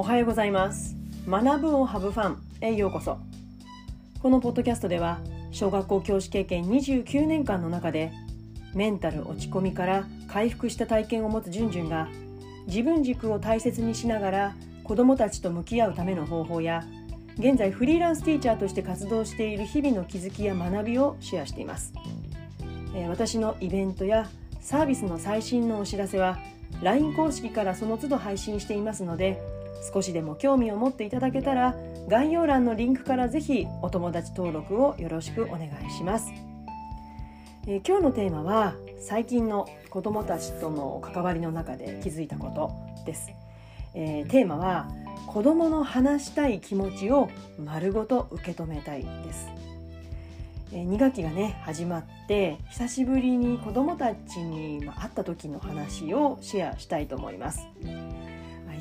[0.00, 0.94] おはようございます。
[1.28, 3.18] 学ぶをハブファンへようこそ。
[4.22, 5.18] このポッドキャストでは
[5.50, 8.12] 小学校教師経験29年間の中で
[8.74, 12.06] メンタル落ち込みから回復した体験を持つじゅんじゅんが
[12.68, 16.84] 自分軸を大切にしながら子どもたちと向き合うための方法や
[17.36, 21.92] 現在フリーランスティーチャーとして活動している日々の気づきや学びをシェアしています。
[22.94, 24.30] え私のイベントや
[24.60, 26.38] サービスの最新のお知らせは
[26.82, 29.42] LINE 公式からその都度配信していますので
[29.92, 31.74] 少しでも興味を持っていただけたら
[32.08, 36.32] 概要欄のリンクからぜひお友達登録をよろしくお願いします。
[37.66, 43.30] え、今日のテーマは最近の子どもたちとの関わりの中で気づいたことです。
[43.94, 44.88] えー、テーマは
[45.26, 49.48] 子どもの話したい気持ちを丸ごと受け止めたいです。
[50.72, 57.66] え2学期がね始まって久しぶりに子どもたちに会った時の話をシェアしたいと思います。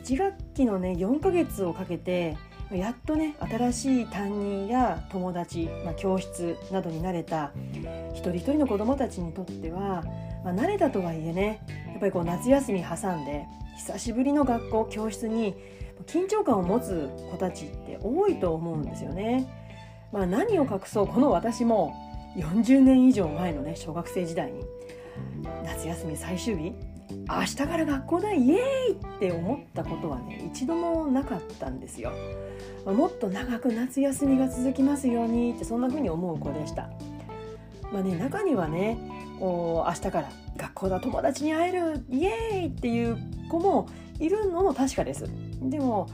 [0.08, 2.38] 1学期のね4ヶ月をかけて
[2.72, 7.52] やっとね新しい担任や友達、まあ、教室などに慣れた
[8.14, 10.04] 一人一人の子どもたちにとっては、
[10.46, 13.46] まあ、慣れたとはいえねやっぱりこう夏休み挟んで
[13.78, 15.56] 久しぶりの学校教室に
[16.06, 19.52] 緊張感を持つ子たちって多いと思うんですよね。
[20.14, 21.94] まあ、何を隠そうこの私も
[22.38, 24.64] 40年以上前のね小学生時代に
[25.66, 26.74] 夏休み最終日
[27.30, 32.11] 明日から学校だイエーイって思ったことはね一度もなかったんですよ。
[32.86, 36.89] もっと長く夏休みが続きますようにってそんな風に思う子でした。
[37.92, 38.98] まあね中にはね
[39.39, 43.17] こう明日から学校だ友達に会えるイエーイっていう
[43.50, 43.89] 子も
[44.20, 45.25] いるのも確かです。
[45.61, 46.08] でも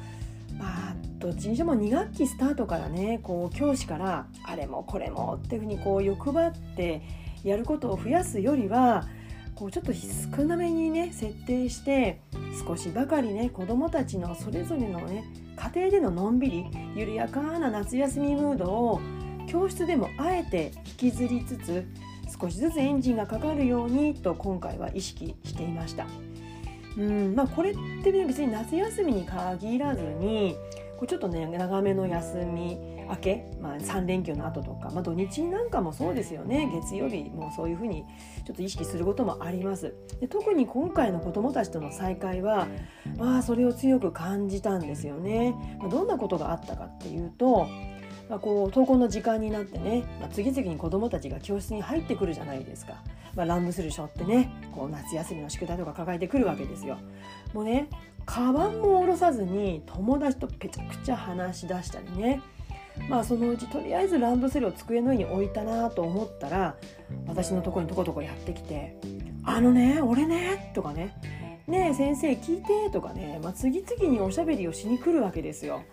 [0.58, 7.02] まあどっちにしても2学期スタートからねこう教師からあれもこれもっていうふうにこう欲張って
[7.44, 9.06] やることを増やすよりは
[9.56, 12.22] こうちょっと少なめにね設定して
[12.66, 15.24] 少しばかりね子どもたちのそれぞれのね
[15.56, 16.66] 家庭でののんびり
[16.96, 19.02] 緩やかな夏休みムードを
[19.48, 21.86] 教室でもあえて引きずりつつ
[22.40, 26.08] 少しずつエンジンがかかるようにと今回は意識していました。
[26.98, 30.56] うんまあ、これってね別に夏休みに限らずに
[31.04, 32.78] こうちょっとね長めの休み
[33.10, 36.72] 明け、まあ、3連休の後とか、まあ、土日なんかもそうですよね。
[36.74, 38.06] 月曜日もそういうふうに
[38.46, 39.94] ちょっと意識することもあります。
[40.22, 42.68] で特に今回の子どもたちとの再会は、
[43.18, 47.68] まあ、それを強く感じたんですよね、まあ、どんなことがあったかっていうと
[48.30, 53.02] まあ、こう登校の時間になってね、まあ、次々に子どもたちが教室に入ってくるじゃないですか、
[53.36, 56.98] まあ、ランドセル背負ってねこう夏休みの宿題とか抱えてくるわけですよ。
[57.54, 57.90] もうね
[58.26, 62.42] カバンも下ろさずに友達とぺちゃくちゃ話し出したりね
[63.10, 66.76] まあそのうちとりあえずランドセルを机の上に置いたなと思ったら
[67.28, 68.98] 私のとこにとことこやってきて
[69.44, 71.14] 「あのね俺ね」とかね
[71.68, 75.84] 「ねえ先生聞いて」とかね、まあ、次々におしゃべりをしに来るわけですよ。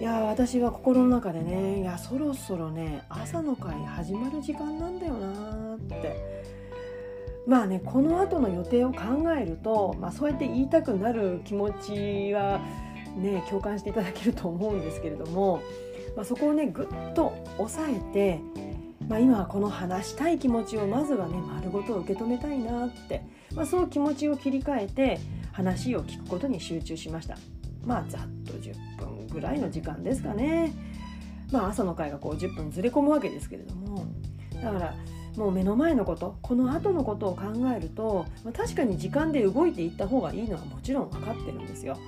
[0.00, 6.44] いや私は心の中でねいやそろそろね朝の会始まる時間なんだよなって。
[7.46, 9.00] まあねこの後の予定を考
[9.38, 12.60] えると、まあ、そうやって言いたくなる気持ちは
[13.16, 15.60] ね共感していただけると思うんですけれども、
[16.16, 18.40] まあ、そこをねぐっと抑えて、
[19.08, 23.22] まあ、今はこの話したい気持ちをまずはね丸ごと受け止めたいなって、
[23.54, 25.20] まあ、そう気持ちを切り替えて
[25.52, 27.36] 話を聞くことに集中しました。
[27.84, 30.72] まあざっと10分ぐらいの時間ですかね。
[31.52, 34.06] まあ朝の会がこう10分ずれ込むわけですけれども
[34.62, 34.94] だから
[35.36, 37.42] もう目の前のことこの後のことを考
[37.76, 41.98] えると、まあ、確かに時間で動いていった方がいいのはもちろん分かってるんですよ。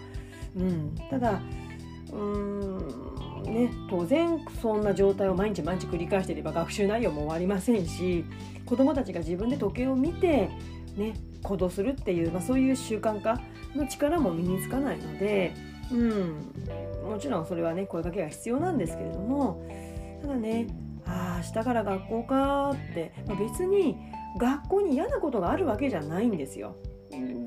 [0.56, 1.41] うん、ただ
[2.12, 2.78] うん
[3.44, 8.25] ね当然そんな状態を毎日毎日繰り返していれば学習内容も終わりませんし
[8.64, 10.48] 子どもたちが自分で時計を見て、
[10.97, 13.41] ね、行動するっていう、まあ、そういう習慣化
[13.75, 15.54] の力も身につかないので、
[15.93, 19.65] うん、もちろんそれはね声かけが必要なんですけれども
[20.21, 20.67] ただね
[21.07, 23.97] ああ明日から学校かって、まあ、別に
[24.39, 26.77] 学校に嫌なことがあるわけじゃないんですよ。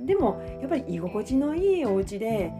[0.05, 2.51] でもやっぱり居心地のいいお家で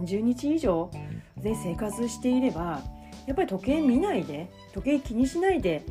[0.00, 0.90] 30日以上
[1.36, 2.80] で生活していれば
[3.26, 5.84] やっぱり時計見ないで時計気にしないで、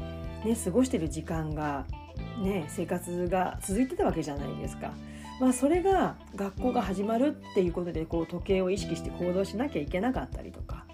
[0.44, 1.86] ね、過ごしてる時間が、
[2.42, 4.94] ね、生活が続いてたわけじゃないですか。
[5.40, 10.86] まあ、それが学校が始まるっていうことでこう時計を意識して行動しなきゃいけなかったりとか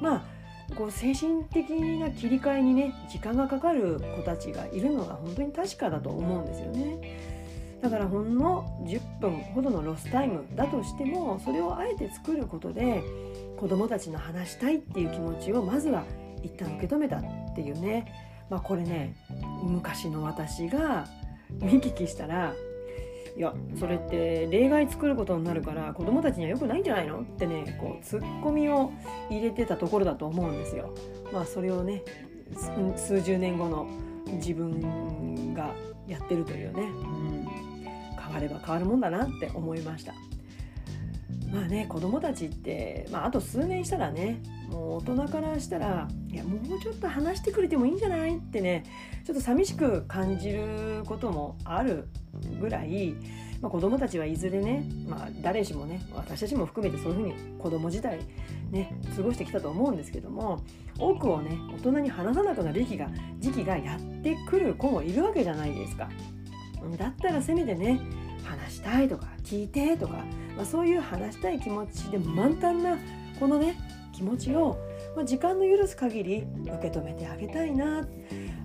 [0.00, 0.36] まあ
[0.74, 7.36] こう精神的な切り替えにね時間がかかる子たちがいるのが本当に確かだと思うんですよね。
[7.80, 13.02] だからほんの10分ほどのロスタイムだとしてもそれをあえて作ることで
[13.58, 16.04] 子どもたちの話したいっていう気持ちをまずは
[16.42, 17.22] 一旦受け止めたっ
[17.54, 19.14] ていうね、まあ、これね
[19.62, 21.06] 昔の私が
[21.50, 22.54] 見聞きしたら
[23.36, 27.20] いやそれって例外作ることになるから子供たちには良くないんじゃないの？
[27.20, 28.92] ってねこうツッコミを
[29.30, 30.94] 入れてたところだと思うんですよ。
[31.32, 32.02] まあそれをね
[32.96, 33.86] 数十年後の
[34.26, 35.74] 自分が
[36.08, 37.46] やってるというね、うん、
[38.18, 40.14] 変われば変わるもんだなって思いました。
[41.52, 48.36] まあね子供たちって、まあ、あと数年したらねもう大人からしたらいやもうちょっと話してくれてもいいんじゃない？
[48.36, 48.84] ってね
[49.24, 52.08] ちょっと寂しく感じることもある
[52.60, 53.14] ぐらい、
[53.60, 58.18] まあ、子供たちはいずれね、まあ、誰しもね私たちも含めてそういうふうに子供時代
[58.70, 60.62] ね過ごしてきたと思うんですけども
[60.98, 66.08] 多くをね大人に話さなくなる時期が時期がやってくる子もいるわけじゃないですか。
[66.98, 68.00] だったらせめてね
[68.44, 70.24] 話したいとか聞いてとか、
[70.56, 72.96] まあ、そういう話したい気持ちで満タンな
[73.40, 73.76] このね
[74.12, 74.78] 気持ちを、
[75.14, 78.06] まあ、時間の許す限り受け止めてあげたいな、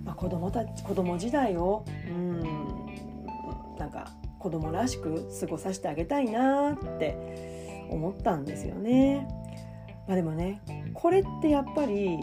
[0.04, 2.71] まあ、子供たち子供時代をうん
[3.82, 4.06] なんか
[4.38, 9.26] 子供らしく過ごさせてあげたいなって思ったんですよね。
[10.06, 10.62] まあ、でもね
[10.94, 12.20] これってやっぱり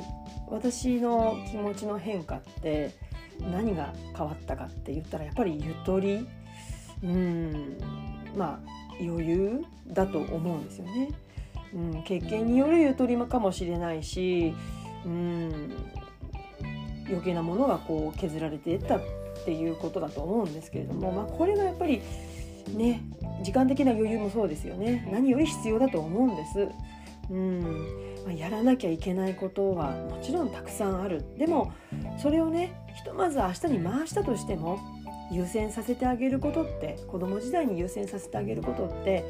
[0.47, 2.91] 私の気持ちの変化って
[3.51, 6.25] 何が変わったかって言ったらやっぱりゆとり
[7.03, 7.77] うん
[8.37, 8.69] まあ
[9.01, 11.09] 余裕だと思うんですよね。
[11.73, 14.53] うん、経験によるゆとりかもしれないし、
[15.05, 15.71] うん、
[17.07, 18.99] 余計なものがこう削られていった
[19.49, 22.03] っていうことだと思うんですけれども、まあ、これがやっぱり
[22.75, 23.01] ね
[23.41, 25.09] 時間的な余裕もそうですよね。
[25.11, 26.67] 何より必要だと思うんです。
[27.31, 27.61] うん。
[28.25, 31.25] まあ、やらなきゃいけないことはもちろんたくさんある。
[31.39, 31.71] でも
[32.19, 34.77] それをねひとまず明日に回したとしても
[35.31, 39.23] 優先させてあげることって子供時代に優先させてあげることって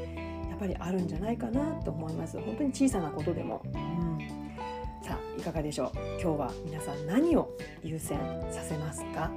[0.50, 2.38] やっぱりあるんじゃないかなと思います。
[2.38, 4.18] 本当に小さなことでも、うん、
[5.02, 5.90] さあいかがでしょう？
[6.20, 8.18] 今日は皆さん何を優先
[8.50, 9.30] させますか、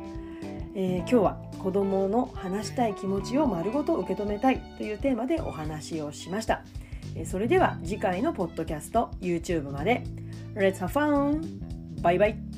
[0.75, 6.63] えー、今日は子供の話したい気持ちを丸ごと受け止めたいというテーマでお話をしました。
[7.25, 10.03] それでは次回のポッドキャスト YouTube まで。
[10.55, 11.41] Let's have fun!
[12.01, 12.52] バイバイ